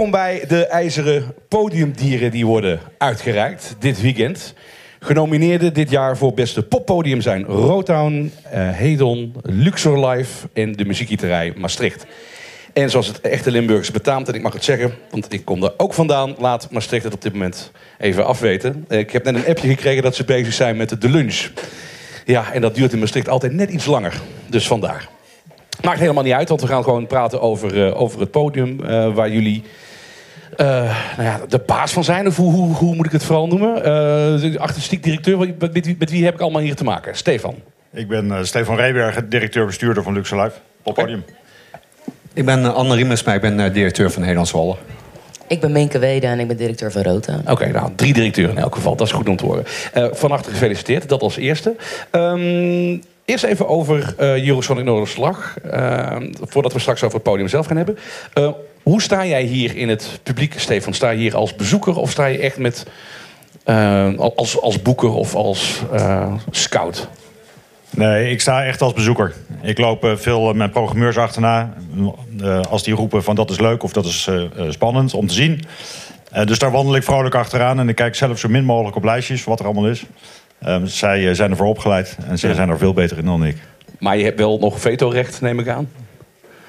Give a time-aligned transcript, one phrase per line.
[0.00, 4.54] Welkom bij de IJzeren Podiumdieren die worden uitgereikt dit weekend.
[5.00, 11.52] Genomineerden dit jaar voor beste poppodium zijn Rotown, uh, Hedon, Luxor Live en de muziekgieterij
[11.56, 12.06] Maastricht.
[12.72, 15.74] En zoals het echte Limburgers betaamt, en ik mag het zeggen, want ik kom er
[15.76, 18.84] ook vandaan, laat Maastricht het op dit moment even afweten.
[18.88, 21.50] Ik heb net een appje gekregen dat ze bezig zijn met de lunch.
[22.24, 24.20] Ja, en dat duurt in Maastricht altijd net iets langer.
[24.46, 25.08] Dus vandaar.
[25.82, 28.76] Maakt helemaal niet uit, want we gaan gewoon praten over, uh, over het podium
[29.14, 29.62] waar jullie
[30.60, 30.66] uh,
[31.16, 32.26] nou ja, de baas van zijn.
[32.26, 33.82] Of hoe, hoe, hoe moet ik het vooral noemen?
[34.40, 37.16] de artistiek directeur, met, met, wie, met, wie heb ik allemaal hier te maken?
[37.16, 37.54] Stefan.
[37.92, 41.24] Ik ben Stefan Reeberg, directeur-bestuurder van Luxe Live op podium.
[42.34, 44.76] Ik ben Anne Riemensma, ik ben directeur van Nederlands Wallen.
[45.50, 47.38] Ik ben Minke Wede en ik ben directeur van Rota.
[47.40, 48.96] Oké, okay, nou, drie directeuren in elk geval.
[48.96, 49.64] Dat is goed om te horen.
[49.94, 51.76] Uh, van harte gefeliciteerd, dat als eerste.
[52.12, 55.56] Um, eerst even over uh, Eurosonic Noorderslag.
[55.64, 57.98] Uh, voordat we straks over het podium zelf gaan hebben.
[58.34, 58.50] Uh,
[58.82, 60.94] hoe sta jij hier in het publiek, Stefan?
[60.94, 62.86] Sta je hier als bezoeker of sta je echt met,
[64.16, 65.82] als, als boeker of als
[66.50, 67.08] scout?
[67.90, 69.34] Nee, ik sta echt als bezoeker.
[69.62, 71.74] Ik loop veel met programmeurs achterna.
[72.70, 74.28] Als die roepen van dat is leuk of dat is
[74.68, 75.64] spannend om te zien.
[76.44, 77.78] dus daar wandel ik vrolijk achteraan.
[77.78, 80.04] En ik kijk zelf zo min mogelijk op lijstjes wat er allemaal is.
[80.60, 82.16] Ehm, zij zijn ervoor opgeleid.
[82.28, 83.56] En zij zijn er veel beter in dan ik.
[83.98, 85.88] Maar je hebt wel nog vetorecht, neem ik aan?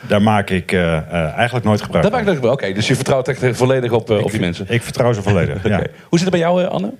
[0.08, 2.38] Daar maak ik eigenlijk nooit gebruik van.
[2.38, 4.66] Oké, okay, dus je vertrouwt echt volledig op, op die mensen?
[4.70, 5.72] Ik vertrouw ze volledig, okay.
[5.72, 5.78] ja.
[6.10, 6.94] Hoe zit het bij jou, Anne?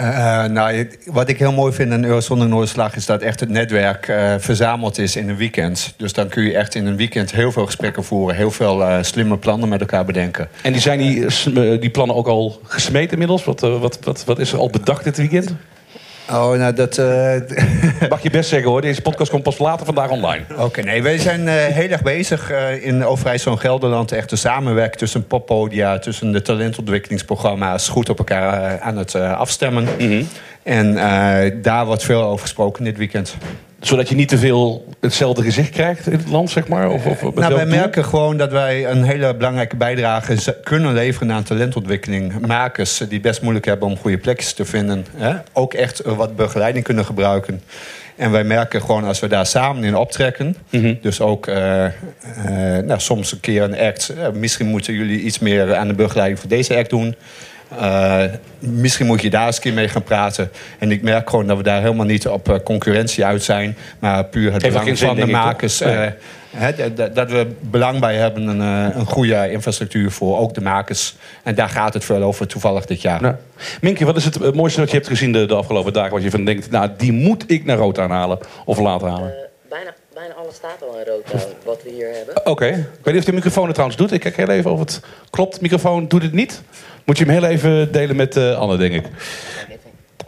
[0.00, 4.08] Uh, nou, wat ik heel mooi vind aan Eurozone Noorderslag is dat echt het netwerk
[4.08, 5.94] uh, verzameld is in een weekend.
[5.96, 8.98] Dus dan kun je echt in een weekend heel veel gesprekken voeren, heel veel uh,
[9.00, 10.48] slimme plannen met elkaar bedenken.
[10.62, 11.26] En die zijn die,
[11.78, 13.44] die plannen ook al gesmeed inmiddels?
[13.44, 15.54] Wat, wat, wat, wat is er al bedacht dit weekend?
[16.32, 16.98] Oh, nou dat...
[16.98, 17.34] Uh...
[18.08, 20.44] Mag je best zeggen hoor, deze podcast komt pas later vandaag online.
[20.58, 24.12] Oké, nee, wij zijn uh, heel erg bezig uh, in Overijssel en Gelderland...
[24.12, 27.88] echt de samenwerking tussen poppodia, tussen de talentontwikkelingsprogramma's...
[27.88, 29.84] goed op elkaar aan het afstemmen.
[29.98, 30.28] Mm -hmm.
[30.62, 30.94] En
[31.62, 33.36] daar wordt veel over gesproken dit weekend
[33.80, 36.90] zodat je niet te veel hetzelfde gezicht krijgt in het land, zeg maar?
[36.90, 41.42] Of, of nou, wij merken gewoon dat wij een hele belangrijke bijdrage kunnen leveren aan
[41.42, 42.46] talentontwikkeling.
[42.46, 45.06] Makers die best moeilijk hebben om goede plekjes te vinden.
[45.16, 45.34] Hè?
[45.52, 47.62] Ook echt wat begeleiding kunnen gebruiken.
[48.16, 50.56] En wij merken gewoon als we daar samen in optrekken.
[50.70, 50.98] Mm -hmm.
[51.02, 51.92] Dus ook uh, uh,
[52.84, 54.12] nou, soms een keer een act.
[54.16, 57.14] Uh, misschien moeten jullie iets meer aan de begeleiding voor deze act doen.
[57.72, 58.22] Uh,
[58.58, 60.50] misschien moet je daar eens een keer mee gaan praten.
[60.78, 63.76] En ik merk gewoon dat we daar helemaal niet op uh, concurrentie uit zijn.
[63.98, 65.82] Maar puur het belang van de makers.
[65.82, 66.06] Uh,
[66.50, 68.60] he, dat we belang bij hebben een,
[68.98, 71.16] een goede infrastructuur voor ook de makers.
[71.42, 73.22] En daar gaat het veel over toevallig dit jaar.
[73.22, 73.34] Nou.
[73.80, 76.12] Minkje, wat is het mooiste wat je hebt gezien de, de afgelopen dagen?
[76.12, 79.48] Wat je van denkt, nou die moet ik naar rood aanhalen of laten halen?
[79.68, 82.36] bijna, bijna alles staat al in rood wat we hier hebben.
[82.36, 82.50] Oké.
[82.50, 82.68] Okay.
[82.68, 84.12] Ik weet niet of de microfoon het trouwens doet.
[84.12, 85.60] Ik kijk heel even of het klopt.
[85.60, 86.62] microfoon doet het niet.
[87.08, 89.04] Moet je hem heel even delen met uh, Anne, denk ik.
[89.04, 89.10] En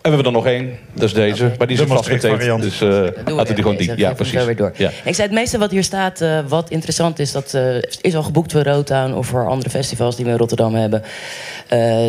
[0.02, 1.44] we hebben er nog één, dat is deze.
[1.44, 1.56] Okay.
[1.56, 3.92] Maar die is een vastgetaped, dus uh, laten we die gewoon die.
[3.96, 4.44] Ja, precies.
[4.44, 4.72] Weer door.
[4.76, 4.90] Ja.
[5.04, 7.32] Ik zei het meeste wat hier staat, uh, wat interessant is...
[7.32, 10.74] dat uh, is al geboekt voor Rotown of voor andere festivals die we in Rotterdam
[10.74, 11.02] hebben.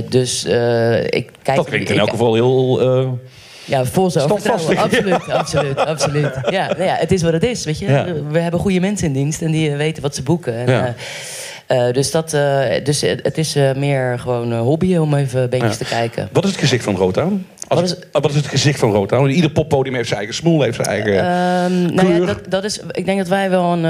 [0.09, 0.45] dus
[1.09, 1.55] ik kijk...
[1.55, 2.79] Dat klinkt in elk geval heel...
[3.65, 6.33] Ja, vol zo Absoluut, absoluut, absoluut.
[6.49, 7.85] Ja, nou ja, het is wat het is, weet je.
[7.85, 8.05] Ja.
[8.29, 10.55] We hebben goede mensen in dienst en die weten wat ze boeken.
[10.55, 10.95] En, ja.
[11.71, 15.85] Uh, dus, dat, uh, dus het is uh, meer gewoon hobby om even beetjes ja.
[15.85, 16.29] te kijken.
[16.31, 17.45] Wat is het gezicht van Rotown?
[17.67, 19.29] Wat is, wat is, het gezicht van Rotown?
[19.29, 22.79] Ieder poppodium heeft zijn eigen smoel, heeft zijn eigen um, nou ja, dat, dat, is,
[22.91, 23.83] Ik denk dat wij wel een,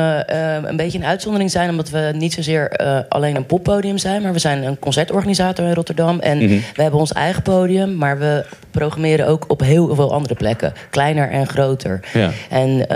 [0.70, 1.70] een beetje een uitzondering zijn...
[1.70, 2.70] omdat we niet zozeer
[3.10, 4.22] alleen een poppodium zijn...
[4.22, 6.20] maar we zijn een concertorganisator in Rotterdam.
[6.20, 6.64] En mm -hmm.
[6.76, 7.96] we hebben ons eigen podium...
[7.96, 10.74] maar we programmeren ook op heel veel andere plekken.
[10.90, 12.00] Kleiner en groter.
[12.14, 12.32] Ja.
[12.50, 12.88] En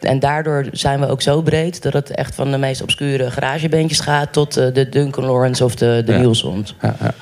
[0.00, 4.00] en daardoor zijn we ook zo breed dat het echt van de meest obscure garagebandjes
[4.00, 6.52] gaat tot uh, de Duncan Lawrence of de, de ja.
[6.80, 7.14] Ja, ja.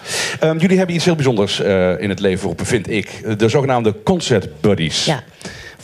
[0.49, 3.39] Um, jullie hebben iets heel bijzonders uh, in het leven geroepen, vind ik.
[3.39, 5.05] De zogenaamde concert buddies.
[5.05, 5.23] Ja.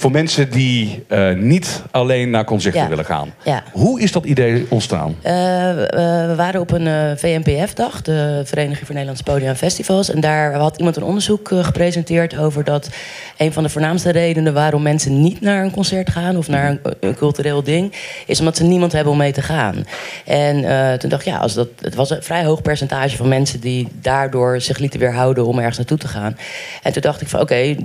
[0.00, 2.88] Voor mensen die uh, niet alleen naar concerten ja.
[2.88, 3.34] willen gaan.
[3.44, 3.62] Ja.
[3.72, 5.08] Hoe is dat idee ontstaan?
[5.08, 10.10] Uh, we waren op een VNPF-dag, de Vereniging voor Nederlandse Podia en Festivals.
[10.10, 12.90] En daar had iemand een onderzoek gepresenteerd over dat
[13.36, 16.80] een van de voornaamste redenen waarom mensen niet naar een concert gaan of naar een,
[17.00, 17.92] een cultureel ding,
[18.26, 19.86] is omdat ze niemand hebben om mee te gaan.
[20.24, 20.54] En
[20.98, 23.88] toen dacht ik, ja, als dat, het was een vrij hoog percentage van mensen die
[24.00, 26.36] daardoor zich lieten weerhouden om ergens naartoe te gaan.
[26.82, 27.76] En toen dacht ik van oké, okay,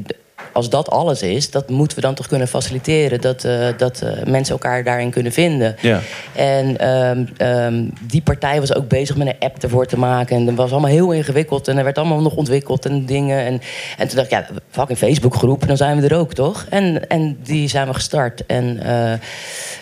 [0.55, 3.21] als dat alles is, dat moeten we dan toch kunnen faciliteren.
[3.21, 5.75] Dat, uh, dat uh, mensen elkaar daarin kunnen vinden.
[5.81, 5.99] Ja.
[6.35, 10.35] En um, um, die partij was ook bezig met een app ervoor te maken.
[10.35, 11.67] En dat was allemaal heel ingewikkeld.
[11.67, 13.45] En er werd allemaal nog ontwikkeld en dingen.
[13.45, 13.61] En,
[13.97, 16.65] en toen dacht ik, ja, fucking Facebookgroep, dan zijn we er ook, toch?
[16.69, 18.45] En, en die zijn we gestart.
[18.45, 19.11] En uh,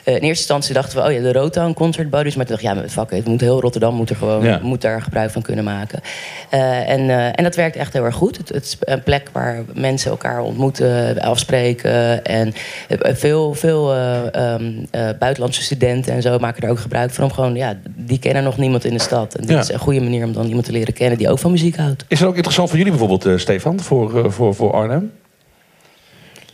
[0.03, 2.35] in eerste instantie dachten we, oh ja, de Rotown Concert Buddies.
[2.35, 4.59] Maar toen dacht ik, ja, fuck it, moet heel Rotterdam moet er gewoon Ja.
[4.61, 6.01] moet daar gebruik van kunnen maken.
[6.49, 8.37] Eh, en, eh, en dat werkt echt heel erg goed.
[8.37, 10.62] Het, het is een plek waar mensen elkaar ontmoeten,
[11.19, 12.25] afspreken.
[12.25, 12.53] En
[12.89, 17.23] eh, veel, veel eh, ehm, eh, buitenlandse studenten en zo maken er ook gebruik van.
[17.23, 19.35] Om gewoon, ja, die kennen nog niemand in de stad.
[19.35, 19.59] En dit Ja.
[19.59, 22.05] is een goede manier om dan iemand te leren kennen die ook van muziek houdt.
[22.07, 25.11] Is het ook interessant voor jullie bijvoorbeeld, eh, Stefan, voor, eh, voor, voor Arnhem?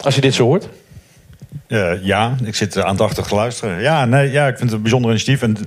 [0.04, 0.68] Als je dit zo hoort?
[1.68, 3.82] Eh, ja, ik zit eh, aandachtig te luisteren.
[3.82, 5.42] Ja, nee, ja, ik vind het een bijzonder initiatief.
[5.42, 5.58] En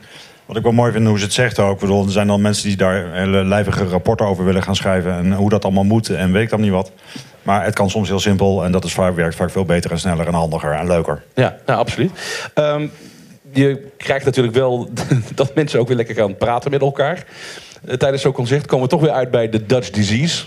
[0.46, 1.80] wat ik wel mooi vind hoe ze het zegt ook.
[1.80, 5.12] Bedoel, er zijn dan mensen die daar hele lijvige rapporten over willen gaan schrijven.
[5.12, 6.92] En hoe dat allemaal moet en weet ik dan niet wat.
[7.42, 8.64] Maar het kan soms heel simpel.
[8.64, 11.22] En dat is vaak, werkt vaak veel beter en sneller en handiger en leuker.
[11.34, 12.10] Ja, nou, absoluut.
[12.54, 12.86] Ehm,
[13.52, 14.88] je krijgt natuurlijk wel
[15.34, 17.24] dat mensen ook weer lekker gaan praten met elkaar.
[17.86, 20.44] Eh, tijdens zo'n concert komen we toch weer uit bij de Dutch Disease.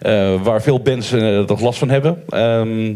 [0.00, 2.22] eh, waar veel bands eh, er last van hebben.
[2.28, 2.94] Ehm,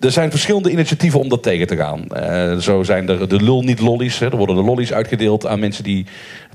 [0.00, 2.08] er zijn verschillende initiatieven om dat tegen te gaan.
[2.08, 4.18] Eh, zo zijn er de lul niet lollies.
[4.18, 4.26] Hè.
[4.30, 6.06] Er worden de lollies uitgedeeld aan mensen die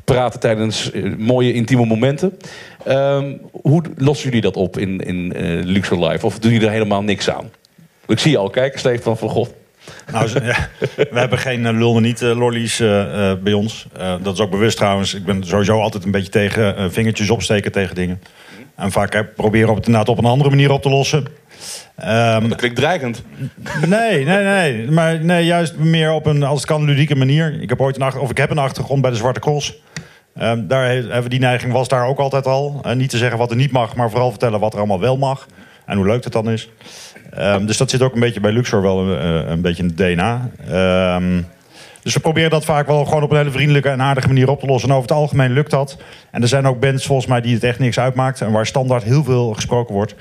[0.03, 2.37] praten tijdens eh, mooie intieme momenten.
[2.85, 6.25] Ehm, hoe lossen jullie dat op in, in eh, Luxor Live?
[6.25, 7.49] Of doen jullie er helemaal niks aan?
[8.07, 9.53] Ik zie je al kijken, Stefan van God.
[10.11, 10.69] Nou, ja,
[11.11, 12.77] we hebben geen lulde niet lollies
[13.43, 13.87] bij ons.
[14.21, 15.13] Dat is ook bewust trouwens.
[15.13, 18.21] Ik ben sowieso altijd een beetje tegen vingertjes opsteken tegen dingen.
[18.77, 21.25] En vaak eh, proberen we het inderdaad op een andere manier op te lossen.
[21.95, 23.23] Ehm, Dat klinkt dreigend.
[23.87, 24.91] Nee, nee, nee.
[24.91, 27.61] Maar nee, juist meer op een, als het kan, ludieke manier.
[27.61, 29.81] Ik heb ooit een, achter, of ik heb een achtergrond bij de Zwarte Cross.
[30.35, 32.79] Ehm, daar he- hebben die neiging was daar ook altijd al.
[32.83, 35.17] En niet te zeggen wat er niet mag, maar vooral vertellen wat er allemaal wel
[35.17, 35.47] mag.
[35.85, 36.69] En hoe leuk het dan is.
[37.31, 39.97] Ehm, dus dat zit ook een beetje bij Luxor wel eh, een beetje in het
[39.97, 40.49] DNA.
[40.69, 41.41] Ehm,
[42.07, 44.59] dus we proberen dat vaak wel gewoon op een hele vriendelijke en aardige manier op
[44.59, 44.89] te lossen.
[44.89, 45.97] En over het algemeen lukt dat.
[46.31, 48.41] En er zijn ook bands volgens mij die het echt niks uitmaakt.
[48.41, 50.15] En waar standaard heel veel gesproken wordt.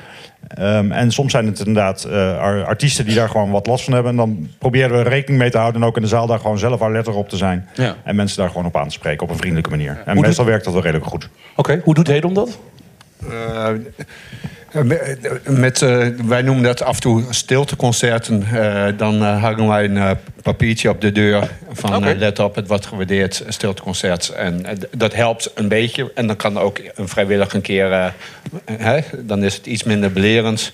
[0.48, 3.92] Ehm, en soms zijn het inderdaad eh, ar- artiesten die daar gewoon wat last van
[3.92, 4.10] hebben.
[4.10, 5.80] En dan proberen we rekening mee te houden.
[5.82, 7.68] En ook in de zaal daar gewoon zelf alert op te zijn.
[7.74, 7.94] Ja.
[8.04, 10.02] En mensen daar gewoon op aan te spreken op een vriendelijke manier.
[10.04, 11.28] En Hoe meestal werkt dat wel redelijk goed.
[11.56, 12.58] Oké, hoe doet Hedon dat?
[13.30, 13.68] Eh,
[15.44, 18.42] met, eh, wij noemen dat af en toe stilteconcerten.
[18.52, 20.10] Eh, dan eh, hangen wij een eh,
[20.42, 24.28] papiertje op de deur van eh, let op, het wordt gewaardeerd stilteconcert.
[24.28, 26.12] En eh, dat helpt een beetje.
[26.14, 28.06] En dan kan ook een vrijwillig een keer, eh,
[28.72, 30.72] hè, dan is het iets minder belerend.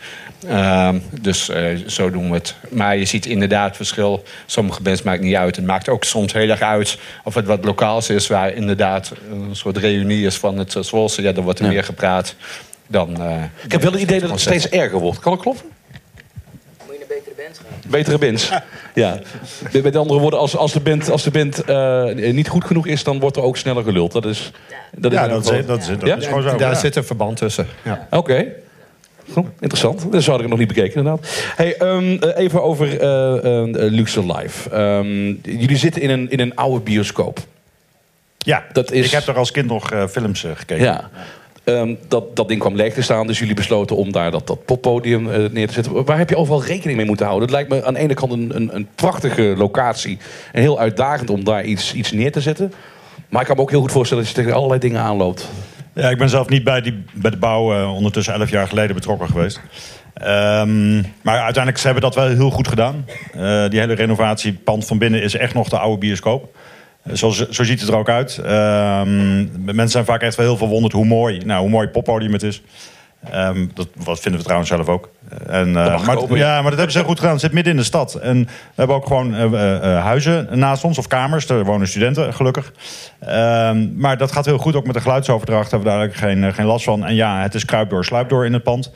[0.49, 2.55] Ehm, dus eh, zo doen we het.
[2.71, 4.23] Maar je ziet inderdaad verschil.
[4.47, 5.57] Sommige bands maakt niet uit.
[5.57, 8.27] Het maakt ook soms heel erg uit of het wat lokaals is...
[8.27, 11.23] waar inderdaad een soort reunie is van het Zwolse.
[11.23, 11.71] Ja, dan wordt er Ja.
[11.73, 12.35] meer gepraat
[12.87, 13.21] dan...
[13.23, 15.19] eh, Ik heb wel het idee dat het steeds erger wordt.
[15.19, 15.65] Kan dat kloppen?
[16.87, 17.91] Moet je naar betere bands gaan?
[17.91, 18.51] Betere bands.
[18.95, 19.19] Ja.
[19.73, 22.87] Met met andere woorden, als, als de band, als de band eh, niet goed genoeg
[22.87, 24.13] is, dan wordt er ook sneller geluld.
[24.13, 24.51] Dat is,
[24.97, 26.17] dat is Ja, dat is, dat is, dat Ja?
[26.17, 26.57] is gewoon zo.
[26.57, 26.79] Daar ja.
[26.79, 27.67] zit een verband tussen.
[27.83, 28.07] Ja.
[28.11, 28.47] Oké.
[29.33, 30.13] Goed, interessant.
[30.13, 31.29] Dat had ik nog niet bekeken, inderdaad.
[31.57, 34.71] Hey, ehm, eh, even over eh eh, Luxor Live.
[34.71, 35.27] Ehm,
[35.59, 37.39] jullie zitten in een, in een oude bioscoop.
[38.39, 40.85] Ja, Dat is- ik heb er als kind nog eh, films eh, gekeken.
[40.85, 41.11] Ja.
[41.65, 44.65] Ehm, dat, dat ding kwam leeg te staan, dus jullie besloten om daar dat, dat
[44.65, 46.05] poppodium eh, neer te zetten.
[46.05, 47.49] Waar heb je overal rekening mee moeten houden?
[47.49, 50.19] Het lijkt me aan de ene kant een, een, een prachtige locatie
[50.53, 52.73] en heel uitdagend om daar iets, iets neer te zetten.
[53.29, 55.51] Maar ik kan me ook heel goed voorstellen dat je tegen allerlei dingen aanloopt.
[55.95, 58.95] Ja, ik ben zelf niet bij, die, bij de bouw eh, ondertussen elf jaar geleden
[58.95, 59.61] betrokken geweest.
[60.15, 63.07] Ehm, maar uiteindelijk ze hebben dat wel heel goed gedaan.
[63.33, 66.57] Eh, die hele renovatiepand van binnen is echt nog de oude bioscoop.
[67.15, 68.39] Zo, zo ziet het er ook uit.
[68.39, 72.43] Ehm, mensen zijn vaak echt wel heel verwonderd hoe mooi, nou, hoe mooi poppodium het
[72.43, 72.63] is.
[73.31, 75.09] Ehm, dat wat vinden we trouwens zelf ook.
[75.29, 77.33] Eh, En, eh, maar, ja, maar dat hebben ze heel goed gedaan.
[77.33, 78.15] Het zit midden in de stad.
[78.15, 81.49] En we hebben ook gewoon eh, huizen naast ons, of kamers.
[81.49, 82.73] Er wonen studenten, gelukkig.
[83.19, 84.77] Ehm, maar dat gaat heel goed.
[84.77, 87.05] Ook met de geluidsoverdracht hebben we daar eigenlijk geen, geen last van.
[87.05, 88.93] En ja, het is kruipdoor, sluipdoor in het pand.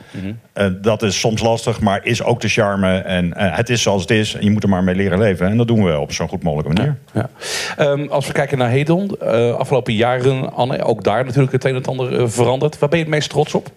[0.53, 2.97] Eh, dat is soms lastig, maar is ook de charme.
[2.97, 4.33] En het is zoals het is.
[4.33, 5.47] En je moet er maar mee leren leven.
[5.47, 6.97] En dat doen we op zo'n goed mogelijke manier.
[7.13, 7.29] Ja.
[7.77, 9.19] Ehm, als we kijken naar Hedon,
[9.57, 12.79] afgelopen jaren, Anne, ook daar natuurlijk het een en ander veranderd.
[12.79, 13.71] Waar ben je het meest trots op?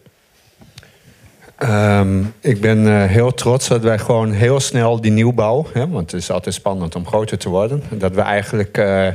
[1.60, 5.66] Ehm, ik ben eh, heel trots dat wij gewoon heel snel die nieuwbouw...
[5.74, 7.82] Want het is altijd spannend om groter te worden...
[7.90, 9.06] dat we eigenlijk eh,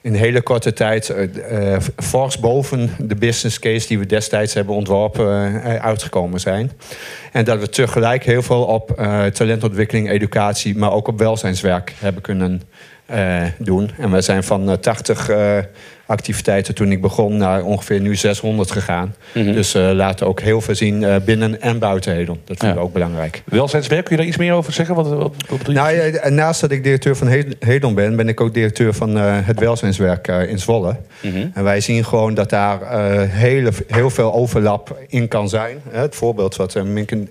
[0.00, 1.10] in hele korte tijd...
[1.10, 5.62] eh, fors boven de business case die we destijds hebben ontworpen...
[5.62, 6.70] uitgekomen zijn.
[7.32, 8.88] En dat we tegelijk heel veel op
[9.32, 10.76] talentontwikkeling, educatie...
[10.76, 12.62] maar ook op welzijnswerk hebben kunnen
[13.58, 13.90] doen.
[13.98, 15.30] En we zijn van 80
[16.06, 19.14] activiteiten toen ik begon naar ongeveer nu 600 gegaan.
[19.32, 19.52] Mhm.
[19.52, 22.40] Dus uh, laten ook heel veel zien uh, binnen en buiten Hedon.
[22.44, 23.42] Dat vind ik ook belangrijk.
[23.44, 24.94] Welzijnswerk, kun je daar iets meer over zeggen?
[24.94, 28.54] Wat, wat, wat nou, ja, naast dat ik directeur van Hedon ben, ben ik ook
[28.54, 30.96] directeur van uh, het welzijnswerk in Zwolle.
[31.20, 35.78] Mm En wij zien gewoon dat daar hele, heel veel overlap in kan zijn.
[35.88, 37.28] Het voorbeeld wat Minken...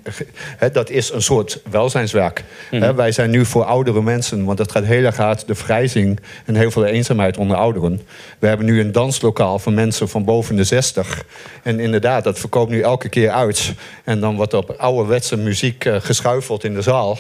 [0.71, 2.43] Dat is een soort welzijnswerk.
[2.71, 6.19] Mm Wij zijn nu voor oudere mensen, want het gaat heel erg hard de vrijzing
[6.45, 8.01] en heel veel eenzaamheid onder ouderen.
[8.39, 11.25] We hebben nu een danslokaal voor mensen van boven de 60.
[11.63, 13.73] En inderdaad, dat verkoopt nu elke keer uit.
[14.03, 17.17] En dan wordt op ouderwetse muziek uh, geschuifeld in de zaal.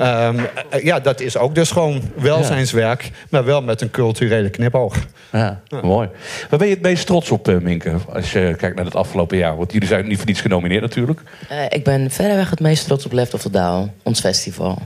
[0.00, 0.46] Um,
[0.82, 4.96] ja, dat is ook dus gewoon welzijnswerk, maar wel met een culturele knipoog.
[5.32, 6.08] Ja, mooi.
[6.50, 9.36] Waar ben je het meest trots op, uh, Minke, als je kijkt naar het afgelopen
[9.36, 9.56] jaar?
[9.56, 11.20] Want jullie zijn niet voor niets genomineerd natuurlijk.
[11.52, 14.78] Uh, ik ben verreweg het meest trots op Left of the Down, ons festival.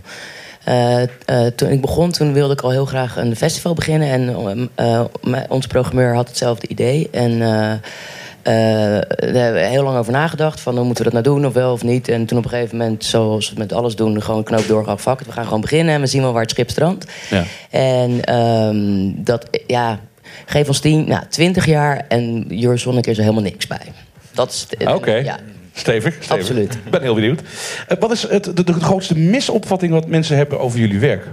[0.69, 4.09] Uh, uh, toen ik begon, toen wilde ik al heel graag een festival beginnen.
[4.09, 5.01] En uh,
[5.49, 7.09] onze programmeur had hetzelfde idee.
[7.11, 10.61] En daar hebben we heel lang over nagedacht.
[10.61, 12.09] Van, hoe moeten we dat nou doen, of wel of niet.
[12.09, 14.23] En toen op een gegeven moment, zoals we met alles doen...
[14.23, 15.21] gewoon knoop doorgehakt vak.
[15.21, 17.07] We gaan gewoon beginnen en we zien wel waar het schip strandt.
[17.31, 17.45] Ja.
[17.71, 19.99] En um, dat, ja,
[20.47, 22.05] geef ons tien, nou, twintig jaar...
[22.09, 23.93] en Zonneke is er helemaal niks bij.
[24.33, 24.87] Dat is...
[24.87, 25.15] Oké.
[25.15, 25.39] Ja,
[25.79, 26.39] Stevig, stevig.
[26.39, 26.75] Absoluut.
[26.75, 27.41] Ik ben heel benieuwd.
[27.41, 31.25] Uh, wat is het, de, de, grootste misopvatting wat mensen hebben over jullie werk?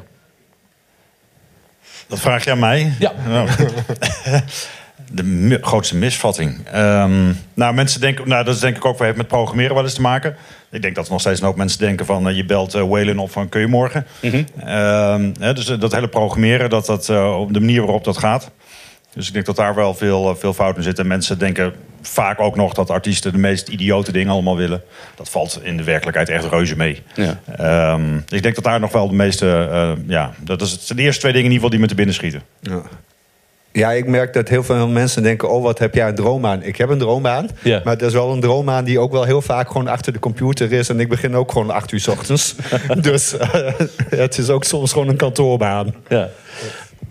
[2.07, 2.93] Dat vraag je aan mij?
[2.99, 3.13] Ja.
[5.11, 6.57] de grootste misvatting.
[6.75, 10.01] Um, nou, mensen denken, nou, dat is denk ik ook met programmeren wel eens te
[10.01, 10.35] maken.
[10.71, 13.19] Ik denk dat er nog steeds een hoop mensen denken van uh, je belt uh,
[13.19, 14.05] op van kun je morgen.
[14.21, 15.33] Mm -hmm.
[15.33, 18.51] dus dat hele programmeren, dat dat op de manier waarop dat gaat.
[19.15, 20.99] Dus ik denk dat daar wel veel, veel fout in zit.
[20.99, 24.81] En mensen denken vaak ook nog dat artiesten de meest idiote dingen allemaal willen.
[25.15, 27.01] Dat valt in de werkelijkheid echt reuze mee.
[27.15, 27.93] Ja.
[27.93, 29.69] Um, ik denk dat daar nog wel de meeste...
[29.71, 32.15] Uh, ja, dat is de eerste twee dingen in ieder geval die me te binnen
[32.15, 32.41] schieten.
[32.61, 32.81] Ja.
[33.71, 35.49] Ja, ik merk dat heel veel mensen denken...
[35.49, 37.49] oh, wat heb jij een droom Ik heb een droom aan.
[37.63, 37.81] Ja.
[37.83, 40.71] Maar het is wel een droom die ook wel heel vaak gewoon achter de computer
[40.71, 40.89] is.
[40.89, 42.55] En ik begin ook gewoon acht uur s ochtends.
[43.01, 43.39] dus uh,
[44.25, 45.95] het is ook soms gewoon een kantoorbaan.
[46.07, 46.29] Ja.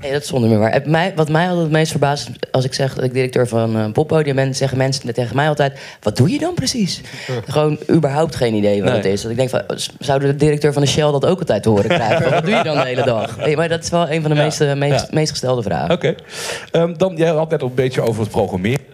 [0.05, 0.83] Nee, dat is zonder meer waar.
[0.85, 3.93] Mij, wat mij altijd het meest verbaast, als ik zeg dat ik directeur van een
[3.93, 7.01] poppodium ben, zeggen mensen tegen mij altijd: wat doe je dan precies?
[7.47, 9.23] Gewoon überhaupt geen idee wat het is.
[9.23, 9.63] Dat ik denk van,
[9.99, 12.31] zou de directeur van de Shell dat ook altijd te horen krijgen?
[12.31, 13.37] wat doe je dan de hele dag?
[13.45, 15.95] Nee, maar dat is wel een van de meest, meest, meest gestelde vragen.
[15.95, 16.15] Oké.
[16.73, 18.85] Um, dan, jij had net al een beetje over het programmeren.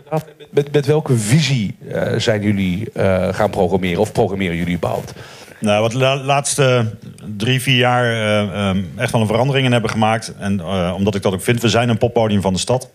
[0.50, 4.00] Met, met welke visie uh, zijn jullie uh, gaan programmeren?
[4.00, 5.12] Of programmeren jullie überhaupt?
[5.60, 6.86] Nou, wat de laatste
[7.36, 10.34] drie, vier jaar uh, echt wel een verandering in hebben gemaakt.
[10.38, 12.90] En uh, omdat ik dat ook vind, we zijn een poppodium van de stad.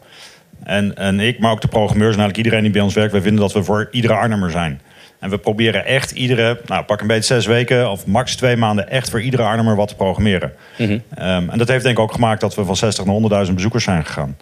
[0.64, 3.12] En, en ik, maar ook de programmeurs en eigenlijk iedereen die bij ons werkt...
[3.12, 4.82] wij vinden dat we voor iedere Arnhemmer zijn.
[5.20, 7.92] En we proberen echt iedere, nou pak een beetje zes weken...
[7.92, 10.54] of max twee maanden echt voor iedere Arnhemmer wat te programmeren.
[10.78, 11.28] Mm -hmm.
[11.28, 13.84] um, en dat heeft denk ik ook gemaakt dat we van 60 naar 100.000 bezoekers
[13.84, 14.38] zijn gegaan.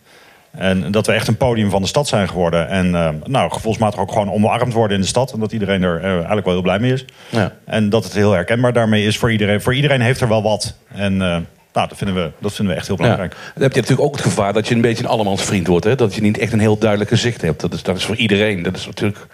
[0.58, 2.68] En dat we echt een podium van de stad zijn geworden.
[2.68, 5.32] En uh, nou, gevoelsmatig ook gewoon omarmd worden in de stad.
[5.32, 7.06] En dat iedereen er uh, eigenlijk wel heel blij mee is.
[7.30, 7.52] Ja.
[7.66, 9.62] En dat het heel herkenbaar daarmee is voor iedereen.
[9.62, 10.76] Voor iedereen heeft er wel wat.
[10.88, 11.38] En uh,
[11.74, 13.34] nou, dat vinden, we, dat vinden we echt heel belangrijk.
[13.34, 13.40] Ja.
[13.54, 15.86] Dan heb je natuurlijk ook het gevaar dat je een beetje een allemans vriend wordt.
[15.86, 15.96] Hè?
[15.96, 17.62] Dat je niet echt een heel duidelijk gezicht hebt.
[17.62, 18.64] Dat is, dat is voor iedereen.
[18.64, 19.28] Dat is natuurlijk...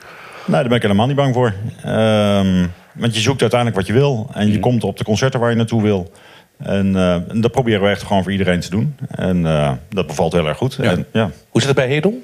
[0.46, 1.54] Nee, daar ben ik helemaal niet bang voor.
[1.84, 4.30] Ehm, want je zoekt uiteindelijk wat je wil.
[4.34, 4.60] En je mm.
[4.60, 6.12] komt op de concerten waar je naartoe wil.
[6.64, 8.96] En, uh, en, dat proberen we echt gewoon voor iedereen te doen.
[9.08, 10.78] En uh, dat bevalt heel erg goed.
[10.82, 10.92] Ja.
[10.92, 11.32] En, ja.
[11.50, 12.24] Hoe zit het bij Hedel?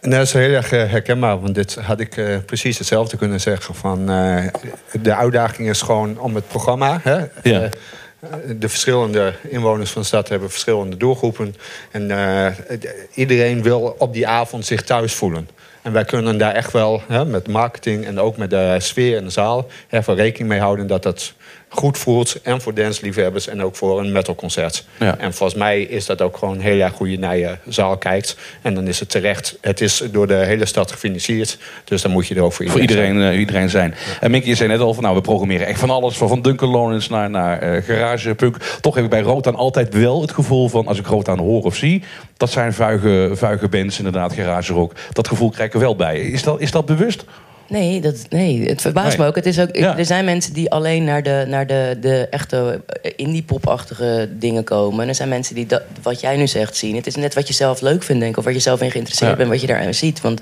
[0.00, 3.40] Nou, dat is heel erg uh, herkenbaar, want dit had ik uh, precies hetzelfde kunnen
[3.40, 3.74] zeggen.
[3.74, 4.44] Van, uh,
[5.02, 7.00] de uitdaging is gewoon om het programma.
[7.02, 7.68] Hè, ja.
[8.58, 11.54] de verschillende inwoners van de stad hebben verschillende doelgroepen.
[11.90, 12.10] En
[13.14, 15.48] iedereen wil op die avond zich thuis voelen.
[15.82, 19.24] En wij kunnen daar echt wel hè, met marketing en ook met de sfeer in
[19.24, 19.66] de zaal...
[19.90, 21.34] even rekening mee houden dat dat
[21.68, 22.42] goed voelt.
[22.42, 24.84] En voor dansliefhebbers en ook voor een metalconcert.
[24.98, 25.18] Ja.
[25.18, 28.36] En volgens mij is dat ook gewoon heel erg goed je naar je zaal kijkt.
[28.62, 29.58] En dan is het terecht.
[29.60, 31.58] Het is door de hele stad gefinancierd.
[31.84, 33.34] Dus dan moet je er ook voor iedereen, voor iedereen zijn.
[33.34, 33.94] Uh, iedereen zijn.
[34.20, 36.16] En Mickey, je zei net al van nou, we programmeren echt van alles.
[36.16, 38.56] Van, van Duncan Lawrence naar, naar uh, garage, punk.
[38.80, 41.76] Toch heb ik bij Rotan altijd wel het gevoel van als ik Rotan hoor of
[41.76, 42.02] zie.
[42.36, 44.92] Dat zijn vuige, vuige bands, inderdaad, garage rock.
[45.12, 46.20] Dat gevoel krijg ik er wel bij.
[46.20, 47.24] Is dat, is dat bewust?
[47.68, 49.34] Nee, dat, nee, het verbaast me ook.
[49.34, 53.12] Het is ook Er zijn mensen die alleen naar de, naar de, de echte eh,
[53.16, 55.02] indie-pop-achtige dingen komen.
[55.02, 56.96] En er zijn mensen die dat, wat jij nu zegt zien.
[56.96, 58.38] Het is net wat je zelf leuk vindt, denk ik.
[58.38, 60.20] Of waar je zelf in geïnteresseerd bent, wat je daar ziet.
[60.20, 60.40] Want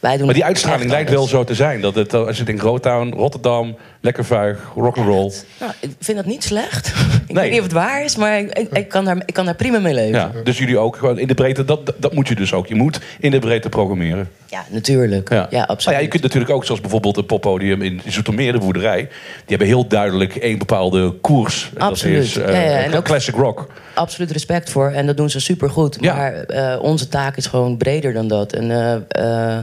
[0.00, 1.80] wij doen maar die uitstraling lijkt wel zo te zijn.
[1.80, 5.32] Dat het, als je denkt Rotown, Rotterdam, Lekker vuig, rock'n'roll.
[5.60, 6.86] Nou, ik vind dat niet slecht.
[7.28, 9.54] ik weet niet of het waar is, maar ik, ik, kan, daar, ik kan daar
[9.54, 10.18] prima mee leven.
[10.18, 12.66] Ja, dus jullie ook gewoon in de breedte, dat, dat moet je dus ook.
[12.66, 14.30] Je moet in de breedte programmeren.
[14.46, 15.28] Ja, natuurlijk.
[15.28, 15.84] Ja, ja absoluut.
[15.84, 18.98] Nou ja, je kunt natuurlijk ook, zoals bijvoorbeeld een poppodium in Zoetermeer, de boerderij.
[19.00, 19.08] Die
[19.46, 21.70] hebben heel duidelijk één bepaalde koers.
[21.78, 22.16] Absoluut.
[22.16, 22.82] Dat is uh, ja.
[22.82, 23.66] En ook classic rock.
[23.94, 24.90] Absoluut respect voor.
[24.90, 26.00] En dat doen ze supergoed.
[26.00, 28.52] Maar uh, onze taak is gewoon breder dan dat.
[28.52, 28.70] En...
[29.18, 29.58] Uh,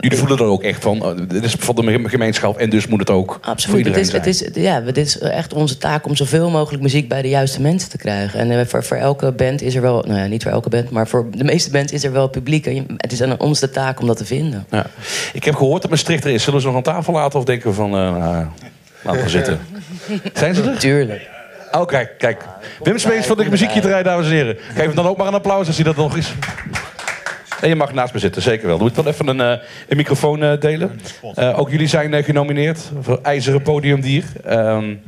[0.00, 3.00] Jullie voelen er ook echt van, uh, dit is van de gemeenschap en dus moet
[3.00, 4.48] het ook Absoluut, voor iedereen het is, zijn.
[4.48, 7.60] Het is, ja, het is echt onze taak om zoveel mogelijk muziek bij de juiste
[7.60, 8.40] mensen te krijgen.
[8.40, 10.90] En uh, voor, voor elke band is er wel, nou ja, niet voor elke band,
[10.90, 12.66] maar voor de meeste bands is er wel publiek.
[12.66, 14.66] En het is aan ons de taak om dat te vinden.
[14.70, 14.86] Ja.
[15.32, 16.42] Ik heb gehoord dat Maastricht er is.
[16.42, 18.46] Zullen ze nog aan tafel laten of denken we van, nou,
[19.02, 19.60] laten we zitten.
[20.34, 20.78] Zijn ze er?
[20.78, 21.32] Tuurlijk.
[21.72, 22.44] Oh, kijk, kijk.
[22.82, 24.56] Wim Smeets van de muziekgieterij, dames en heren.
[24.74, 26.34] Geef hem dan ook maar een applaus als hij dat nog is.
[27.64, 28.78] En je mag naast me zitten, zeker wel.
[28.78, 31.00] Doe ik dan even een, uh, een microfoon uh, delen.
[31.38, 34.24] Uh, ook jullie zijn genomineerd voor IJzeren Podiumdier.
[34.46, 35.00] Um,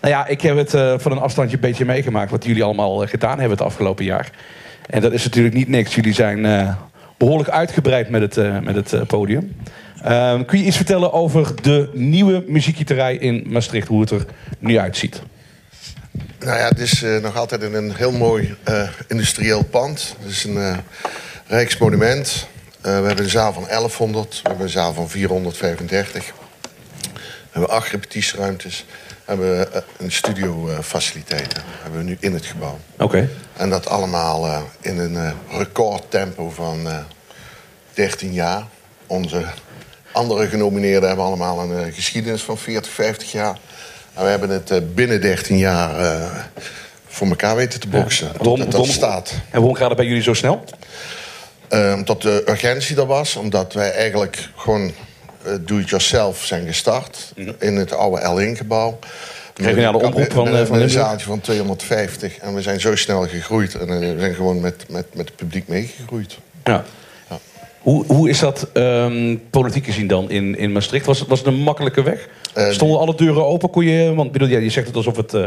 [0.00, 0.70] nou ja, ik heb het
[1.02, 2.30] van een afstandje een beetje meegemaakt...
[2.30, 4.30] wat jullie allemaal gedaan hebben het afgelopen jaar.
[4.86, 5.94] En dat is natuurlijk niet niks.
[5.94, 6.76] Jullie zijn
[7.16, 9.56] behoorlijk uitgebreid met het, met het podium.
[10.02, 13.88] Ehm, kun je iets vertellen over de nieuwe muziekgieterij in Maastricht?
[13.88, 14.26] Hoe het er
[14.58, 15.22] nu uitziet?
[16.38, 18.54] Nou ja, het is nog altijd in een heel mooi
[19.08, 20.16] industrieel pand.
[20.20, 20.76] Het is een
[21.52, 22.46] Rijksmonument.
[22.76, 24.40] Uh, we hebben een zaal van 1100.
[24.42, 26.32] We hebben een zaal van 435.
[27.02, 27.10] We
[27.50, 28.84] hebben acht repetitieruimtes.
[29.08, 31.62] We hebben uh, een studiofaciliteiten.
[31.82, 32.78] hebben we nu in het gebouw.
[32.92, 33.02] Oké.
[33.04, 33.28] Okay.
[33.56, 36.88] En dat allemaal uh, in een recordtempo van
[37.92, 38.66] 13 jaar.
[39.06, 39.44] Onze
[40.12, 43.58] andere genomineerden hebben allemaal een geschiedenis van 40, 50 jaar.
[44.14, 46.30] En we hebben het binnen 13 jaar
[47.06, 48.26] voor elkaar weten te boksen.
[48.26, 48.32] Ja.
[48.38, 49.30] Waarom, dat, dat staat.
[49.30, 50.64] En waarom gaat het bij jullie zo snel?
[51.72, 53.36] Uh, omdat de urgentie er was.
[53.36, 54.92] Omdat wij eigenlijk gewoon
[55.46, 57.32] uh, do-it-yourself zijn gestart.
[57.34, 57.54] -hmm.
[57.58, 58.98] In het oude L1-gebouw.
[59.54, 62.38] Regionale omroep van, met, van een zaaltje van 250.
[62.38, 63.74] En we zijn zo snel gegroeid.
[63.74, 66.38] En we zijn gewoon met, met, met het publiek meegegroeid.
[66.64, 66.84] Ja.
[67.30, 67.38] ja.
[67.78, 71.06] Hoe, hoe is dat um, politiek gezien dan in, in Maastricht?
[71.06, 72.28] Was het, was het een makkelijke weg?
[72.56, 73.70] Uh, Stonden alle deuren open?
[73.70, 75.34] Kon je, want bedoel, ja, je zegt het alsof het...
[75.34, 75.46] Uh,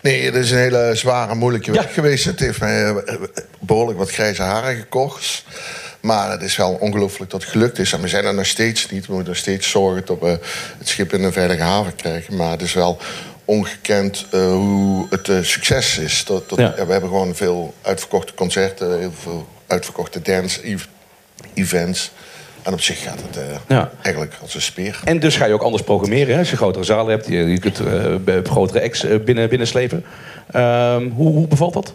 [0.00, 1.92] Nee, het is een hele zware, moeilijke weg ja.
[1.92, 2.24] geweest.
[2.24, 3.04] Het heeft mij
[3.58, 5.44] behoorlijk wat grijze haren gekocht.
[6.00, 7.92] Maar het is wel ongelooflijk dat het gelukt is.
[7.92, 9.06] En we zijn er nog steeds niet.
[9.06, 10.38] We moeten nog steeds zorgen dat we
[10.78, 12.36] het schip in een veilige haven krijgen.
[12.36, 12.98] Maar het is wel
[13.44, 16.24] ongekend uh, hoe het uh, succes is.
[16.24, 16.74] Dat, dat, ja.
[16.76, 22.12] Ja, we hebben gewoon veel uitverkochte concerten, heel veel uitverkochte dance-events.
[22.62, 23.90] En op zich gaat het uh, ja.
[24.02, 25.00] eigenlijk als een speer.
[25.04, 26.32] En dus ga je ook anders programmeren.
[26.32, 26.38] Hè?
[26.38, 30.04] Als je grotere zalen hebt, je, je kunt uh, grotere acts uh, binnen, binnenslepen.
[30.56, 31.94] Um, hoe, hoe bevalt dat?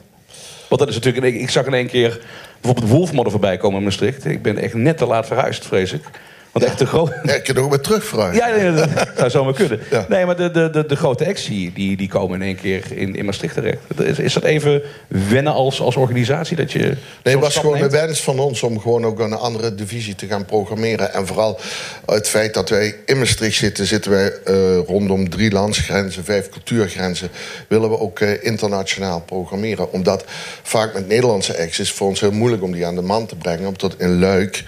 [0.68, 2.20] Want dat is natuurlijk, ik, ik zag in één keer
[2.62, 4.26] bijvoorbeeld Wolfmodder voorbij komen in Maastricht.
[4.26, 6.04] Ik ben echt net te laat verhuisd, vrees ik.
[6.52, 7.20] Want echt de grote...
[7.24, 8.36] Ja, kan er ook weer terugvragen.
[8.36, 9.80] Ja, ja, dat zou zomaar kunnen.
[9.92, 10.06] Ja.
[10.10, 13.16] Nee, maar de, de, de, de grote acts die, die komen in één keer in,
[13.16, 13.80] in Maastricht terecht.
[13.98, 16.58] Is, is dat even wennen als, als organisatie?
[16.58, 19.76] Dat je nee, het was gewoon een wens van ons om gewoon ook een andere
[19.76, 21.14] divisie te gaan programmeren.
[21.14, 21.60] En vooral
[22.06, 27.30] het feit dat wij in Maastricht zitten, zitten wij uh, rondom drie landsgrenzen, vijf cultuurgrenzen.
[27.68, 29.92] Willen we ook uh, internationaal programmeren.
[29.92, 30.24] Omdat
[30.64, 33.68] vaak met Nederlandse het voor ons heel moeilijk om die aan de man te brengen.
[33.68, 34.64] Omdat in Luik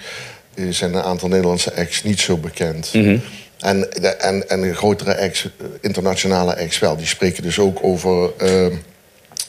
[0.54, 2.90] zijn een aantal Nederlandse acts niet zo bekend.
[2.92, 3.22] Mm -hmm.
[3.60, 5.48] En, en, en grotere acts,
[5.80, 6.96] internationale acts wel.
[6.96, 8.76] Die spreken dus ook over uh,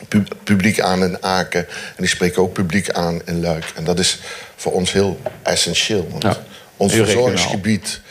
[0.08, 1.68] pu publiek aan in Aken.
[1.68, 3.72] En die spreken ook publiek aan in Luik.
[3.76, 4.20] En dat is
[4.56, 6.08] voor ons heel essentieel.
[6.10, 6.44] Want ja.
[6.78, 8.02] ons verzorgingsgebied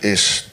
[0.00, 0.48] is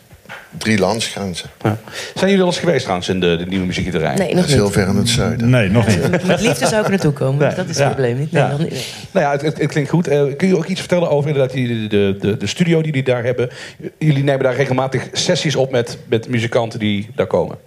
[0.58, 1.50] drie landsgrenzen.
[1.62, 1.78] Ja.
[2.14, 4.16] Zijn jullie al eens geweest trouwens in de, de nieuwe muziekgieterij?
[4.16, 5.50] Nee, nog is heel ver in het zuiden.
[5.50, 6.10] Nee, nog niet.
[6.26, 7.48] Met liefde zou ik er naartoe komen.
[7.48, 7.56] Nee.
[7.56, 7.86] Dat is het ja.
[7.86, 8.32] probleem niet.
[8.32, 8.50] Nee, ja.
[8.50, 8.86] nog niet.
[9.12, 10.10] Nou ja, het, het, het klinkt goed.
[10.10, 13.04] Uh, kun je ook iets vertellen over inderdaad die, de, de, de studio die jullie
[13.04, 13.50] daar hebben?
[13.98, 17.58] Jullie nemen daar regelmatig sessies op met, met muzikanten die daar komen.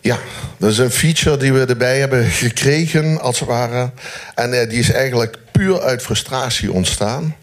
[0.00, 0.18] Ja,
[0.58, 3.90] dat is een feature die we erbij hebben gekregen, als het ware.
[4.34, 7.36] En uh, die is eigenlijk puur uit frustratie ontstaan.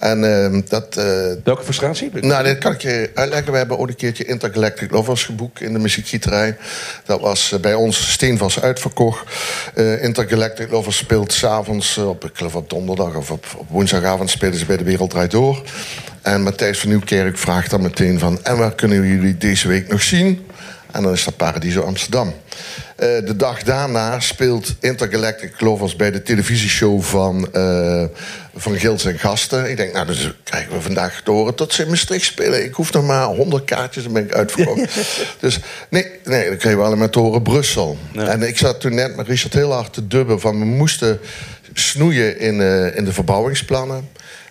[0.00, 0.96] En uh, dat...
[0.98, 1.04] Uh,
[1.44, 2.10] Welke frustratie?
[2.20, 3.52] Nou, dat kan ik je uitleggen.
[3.52, 6.56] We hebben ook een keertje Intergalactic Lovers geboekt in de muziekgieterij.
[7.04, 9.24] Dat was uh, bij ons steenvast uitverkocht.
[10.00, 14.30] Intergalactic Lovers speelt s'avonds, op, ik geloof op donderdag of op, op woensdagavond...
[14.30, 15.62] spelen ze bij de Wereld Draait Door.
[16.22, 18.38] En Matthijs van Nieuwkerk vraagt dan meteen van...
[18.42, 20.46] en waar kunnen jullie deze week nog zien?
[20.92, 22.28] En dan is dat Paradiso Amsterdam.
[22.28, 28.04] Uh, de dag daarna speelt Intergalactic Lovers bij de televisieshow van, uh,
[28.56, 29.70] van Gils en Gasten.
[29.70, 32.64] Ik denk, nou, dus krijgen we vandaag te horen tot ze in Maastricht spelen.
[32.64, 34.94] Ik hoef nog maar 100 kaartjes, dan ben ik uitverkocht.
[35.40, 37.98] dus nee, nee, dan kregen we allemaal te horen Brussel.
[38.12, 38.26] Ja.
[38.26, 40.58] En ik zat toen net met Richard heel hard te dubben van...
[40.58, 41.20] we moesten
[41.72, 44.08] snoeien in, uh, in de verbouwingsplannen.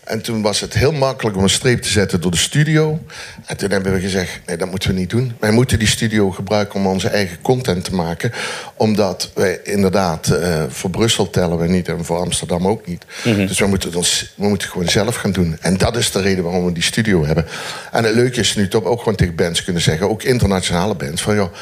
[0.10, 3.00] En toen was het heel makkelijk om een streep te zetten door de studio.
[3.46, 5.34] En toen hebben we gezegd, nee, dat moeten we niet doen.
[5.40, 8.32] Wij moeten die studio gebruiken om onze eigen content te maken.
[8.76, 13.06] Omdat wij inderdaad, uh, voor Brussel tellen we niet en voor Amsterdam ook niet.
[13.24, 13.48] Mhm.
[13.48, 15.58] Dus we moeten, ons, we moeten gewoon zelf gaan doen.
[15.62, 17.46] En dat is de reden waarom we die studio hebben.
[17.92, 21.22] En het leuke is nu toch ook gewoon tegen bands kunnen zeggen, ook internationale bands,
[21.22, 21.54] van joh,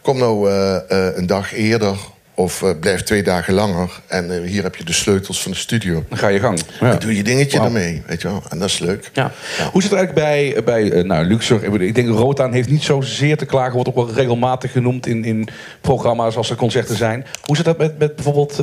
[0.00, 1.96] kom nou uh, uh, een dag eerder
[2.34, 5.56] of uh, blijf twee dagen langer en uh, hier heb je de sleutels van de
[5.56, 6.04] studio.
[6.08, 6.60] Dan ga je gang.
[6.80, 6.90] Ja.
[6.90, 7.66] Dan doe je dingetje wow.
[7.66, 8.42] ermee, weet je wel.
[8.48, 9.10] En dat is leuk.
[9.12, 9.32] Ja.
[9.58, 9.70] Ja.
[9.70, 11.82] Hoe zit het eigenlijk bij, bij uh, nou, Luxor?
[11.82, 13.72] Ik denk, Rotaan heeft niet zozeer te klagen.
[13.72, 15.48] Wordt ook wel regelmatig genoemd in, in
[15.80, 17.26] programma's als er concerten zijn.
[17.42, 18.58] Hoe zit dat met, met bijvoorbeeld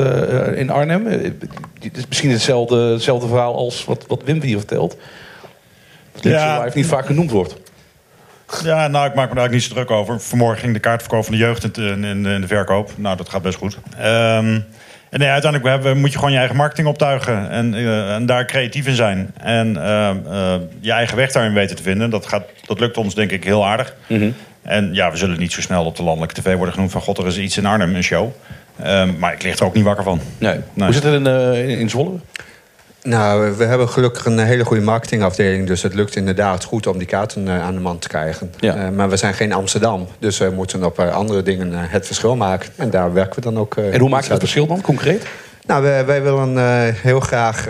[0.56, 1.06] in Arnhem?
[1.06, 4.98] Het is misschien hetzelfde, hetzelfde verhaal als wat, wat Wim hier vertelt.
[6.12, 6.64] Dat Luxor ja.
[6.64, 7.56] Live niet vaak genoemd wordt.
[8.64, 10.20] Ja, nou, ik maak me daar eigenlijk niet zo druk over.
[10.20, 12.92] Vanmorgen ging de kaartverkoop van de jeugd in, in, in de verkoop.
[12.98, 13.78] Nou, dat gaat best goed.
[14.00, 14.66] Um,
[15.12, 17.50] en nee, uiteindelijk hebben, moet je gewoon je eigen marketing optuigen.
[17.50, 19.34] En, uh, en daar creatief in zijn.
[19.38, 22.10] En uh, uh, je eigen weg daarin weten te vinden.
[22.10, 23.96] Dat, gaat, dat lukt ons denk ik heel aardig.
[24.08, 24.36] Mm -hmm.
[24.62, 27.02] En ja, we zullen niet zo snel op de landelijke tv worden genoemd van...
[27.02, 28.32] God, er is iets in Arnhem, een show.
[28.86, 30.22] Um, maar ik lig er ook niet wakker van.
[30.38, 30.60] Nee.
[30.74, 30.86] nee.
[30.86, 32.20] Hoe zit het in, in, in Zwolle?
[33.04, 35.68] Nou, we hebben gelukkig een hele goede marketingafdeling.
[35.68, 38.54] Dus het lukt inderdaad goed om die kaarten uh, aan de man te krijgen.
[38.60, 38.76] Ja.
[38.76, 40.08] Uh, maar we zijn geen Amsterdam.
[40.20, 42.70] Dus we moeten op uh, andere dingen het verschil maken.
[42.76, 43.76] En daar werken we dan ook.
[43.76, 45.26] en hoe maak je dat verschil dan, concreet?
[45.66, 46.58] Nou, wij, wij willen
[46.96, 47.68] heel graag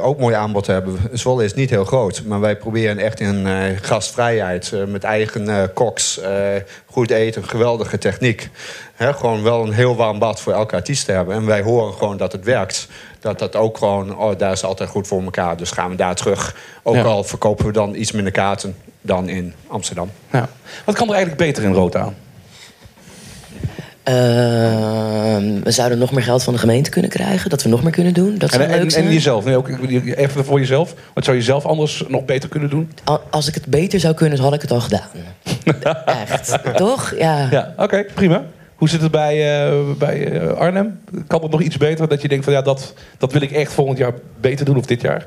[0.00, 0.98] ook mooi aanbod hebben.
[1.12, 2.22] Zwolle is niet heel groot.
[2.26, 3.46] Maar wij proberen echt in
[3.80, 4.72] gastvrijheid.
[4.88, 6.20] met eigen koks.
[6.86, 8.50] goed eten, geweldige techniek.
[8.98, 11.34] gewoon wel een heel warm bad voor elke artiest te hebben.
[11.34, 12.88] En wij horen gewoon dat het werkt
[13.24, 15.56] dat dat ook gewoon, oh, daar is altijd goed voor elkaar.
[15.56, 16.56] Dus gaan we daar terug.
[16.82, 17.02] Ook ja.
[17.02, 20.10] al verkopen we dan iets minder kaarten dan in Amsterdam.
[20.32, 20.48] Ja.
[20.84, 22.14] Wat kan er eigenlijk beter in rood aan?
[24.08, 24.14] Uh,
[25.62, 27.50] we zouden nog meer geld van de gemeente kunnen krijgen.
[27.50, 28.38] Dat we nog meer kunnen doen.
[28.38, 29.04] Dat zou en, leuk en, zijn.
[29.04, 29.44] en jezelf.
[29.44, 30.94] Nee, ook, even voor jezelf.
[31.14, 32.92] Wat zou je zelf anders nog beter kunnen doen?
[33.30, 35.08] Als ik het beter zou kunnen, had ik het al gedaan.
[36.28, 36.58] Echt.
[36.76, 37.14] Toch?
[37.18, 37.48] Ja.
[37.50, 38.44] ja Oké, okay, prima.
[38.74, 41.00] Hoe zit het bij, uh, bij uh, Arnhem?
[41.26, 42.08] Kan het nog iets beter?
[42.08, 44.86] Dat je denkt van ja, dat, dat wil ik echt volgend jaar beter doen of
[44.86, 45.26] dit jaar?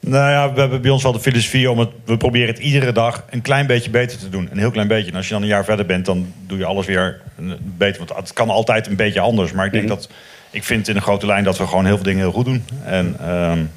[0.00, 1.88] Nou ja, we hebben bij ons wel de filosofie om het...
[2.04, 4.48] We proberen het iedere dag een klein beetje beter te doen.
[4.50, 5.10] Een heel klein beetje.
[5.10, 7.20] En als je dan een jaar verder bent, dan doe je alles weer
[7.60, 8.04] beter.
[8.06, 9.52] Want het kan altijd een beetje anders.
[9.52, 9.98] Maar ik denk mm -hmm.
[9.98, 10.10] dat...
[10.50, 12.64] Ik vind in een grote lijn dat we gewoon heel veel dingen heel goed doen.
[12.84, 13.70] En, um, en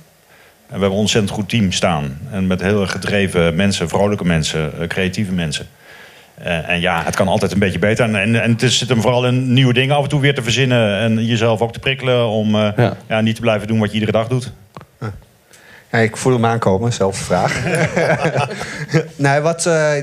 [0.67, 2.19] we hebben een ontzettend goed team staan.
[2.31, 5.67] En met heel gedreven mensen, vrolijke mensen, creatieve mensen.
[6.45, 8.05] Uh, en ja, het kan altijd een beetje beter.
[8.05, 10.43] En, en, en het zit hem vooral in nieuwe dingen af en toe weer te
[10.43, 10.97] verzinnen.
[10.97, 12.93] En jezelf ook te prikkelen om uh, ja.
[13.07, 14.51] Ja, niet te blijven doen wat je iedere dag doet.
[15.91, 17.63] Ja, ik voel hem aankomen, zelfde vraag.
[19.15, 19.97] nee, wat uh,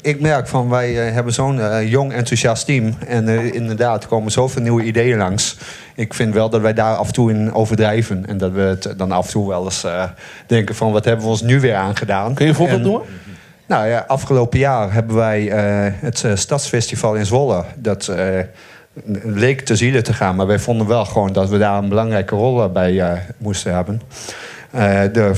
[0.00, 2.94] ik merk van, wij hebben zo'n jong, enthousiast team.
[3.06, 5.56] En inderdaad, er komen zoveel nieuwe ideeën langs.
[5.94, 8.26] Ik vind wel dat wij daar af en toe in overdrijven.
[8.26, 9.86] En dat we het dan af en toe wel eens
[10.46, 10.92] denken van...
[10.92, 12.34] wat hebben we ons nu weer aangedaan?
[12.34, 13.02] Kun je een voorbeeld noemen?
[13.70, 17.64] Nou ja, afgelopen jaar hebben wij uh, het uh, Stadsfestival in Zwolle.
[17.76, 18.16] Dat uh,
[19.22, 22.34] leek te zielen te gaan, maar wij vonden wel gewoon dat we daar een belangrijke
[22.34, 24.02] rol bij moesten hebben.
[25.12, 25.32] De,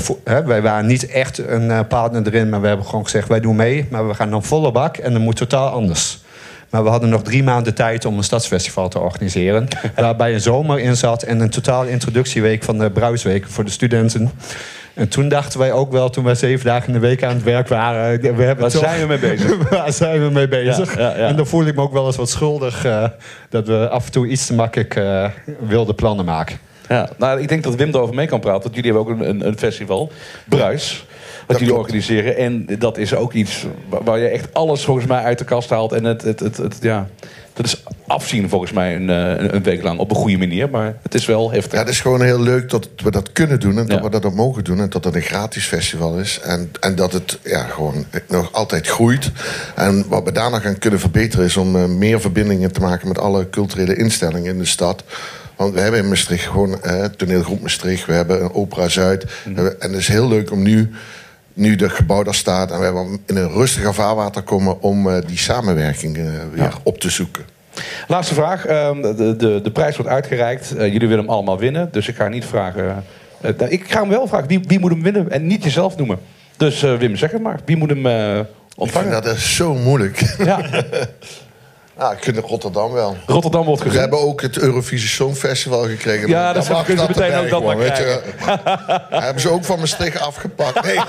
[0.45, 3.87] wij waren niet echt een partner erin, maar we hebben gewoon gezegd: wij doen mee,
[3.89, 6.21] maar we gaan dan volle bak en dan moet totaal anders.
[6.69, 9.67] Maar we hadden nog drie maanden tijd om een stadsfestival te organiseren.
[9.95, 14.31] waarbij een zomer in zat en een totale introductieweek van de Bruisweek voor de studenten.
[14.93, 17.43] En toen dachten wij ook wel, toen wij zeven dagen in de week aan het
[17.43, 18.21] werk waren...
[18.21, 19.69] We hebben Waar toch, zijn we mee bezig?
[19.69, 20.97] waar zijn we mee bezig?
[20.97, 21.27] Ja, ja, ja.
[21.27, 22.85] En dan voelde ik me ook wel eens wat schuldig...
[22.85, 23.07] Uh,
[23.49, 25.29] dat we af en toe iets te makkelijk uh,
[25.59, 26.57] wilden plannen maken.
[26.87, 28.63] Ja, nou, ik denk dat Wim erover mee kan praten.
[28.63, 30.11] Want jullie hebben ook een, een, een festival,
[30.45, 31.05] Bruis...
[31.47, 31.89] Wat dat jullie klopt.
[31.89, 32.37] organiseren.
[32.37, 35.91] En dat is ook iets waar je echt alles volgens mij uit de kast haalt.
[35.91, 37.07] En het, het, het, het ja,
[37.53, 39.07] dat is afzien volgens mij een,
[39.55, 40.69] een, week lang op een goede manier.
[40.69, 41.71] Maar het is wel heftig.
[41.71, 43.77] Ja, het is gewoon heel leuk dat we dat kunnen doen.
[43.77, 44.03] En dat ja.
[44.03, 44.79] we dat ook mogen doen.
[44.79, 46.39] En dat het een gratis festival is.
[46.39, 49.31] En, en dat het ja, gewoon nog altijd groeit.
[49.75, 53.19] En wat we daarna gaan kunnen verbeteren is om uh, meer verbindingen te maken met
[53.19, 55.03] alle culturele instellingen in de stad.
[55.55, 58.05] Want we hebben in Maastricht gewoon eh, toneelgroep Maastricht.
[58.05, 59.25] We hebben een Opera Zuid.
[59.45, 59.57] Mm.
[59.57, 60.91] En het is heel leuk om nu
[61.53, 65.37] nu het gebouw daar staat en wij in een rustiger vaarwater komen om uh, die
[65.37, 66.71] samenwerking uh, weer ja.
[66.83, 67.43] op te zoeken.
[68.07, 68.67] Laatste vraag.
[68.67, 70.69] Uh, de, de, de prijs wordt uitgereikt.
[70.77, 71.89] Jullie willen hem allemaal winnen.
[71.91, 73.03] Dus ik ga niet vragen.
[73.69, 74.47] ik ga hem wel vragen.
[74.47, 75.31] Wie, wie, moet hem winnen?
[75.31, 76.19] En niet jezelf noemen.
[76.57, 77.59] Dus Wim, zeg het maar.
[77.65, 78.05] Wie moet hem
[78.75, 79.07] ontvangen?
[79.07, 80.35] Ik vind dat is zo moeilijk.
[80.37, 80.61] Ja.
[81.97, 83.17] Ja, ik vind Rotterdam wel.
[83.25, 84.09] Rotterdam wordt We gegund.
[84.09, 86.27] hebben ook het Eurovisie Songfestival gekregen.
[86.29, 88.21] Ja, Dan dat mag kunnen ze meteen ook dat maar je.
[89.25, 90.83] hebben ze ook van Maastricht afgepakt.
[90.85, 90.95] Nee.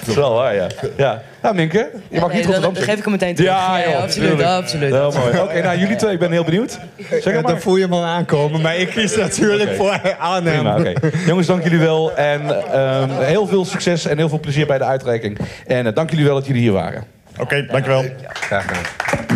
[0.00, 0.66] Dat is wel waar, ja.
[0.96, 1.22] ja.
[1.42, 3.50] Nou, Minke, je Ja, mag nee, niet dan, Rotterdam dan geef ik hem meteen terug.
[3.50, 4.92] Ja, absoluut, absoluut.
[4.92, 5.38] Heel mooi.
[5.40, 6.78] Oké, nou, jullie twee, ik ben heel benieuwd.
[7.20, 7.42] Zeg maar.
[7.42, 8.60] dan voel je hem al aankomen.
[8.60, 10.94] Maar ik kies natuurlijk voor Arnhem.
[11.26, 12.16] Jongens, dank jullie wel.
[12.16, 15.38] En ehm, heel veel succes en heel veel plezier bij de uitreiking.
[15.66, 17.04] En eh, dank jullie wel dat jullie hier waren.
[17.38, 18.04] Oké, dankjewel.
[18.28, 18.82] Graag gedaan.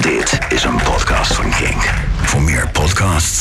[0.01, 1.91] Dit is een podcast van Kink.
[2.23, 3.39] Voor meer podcasts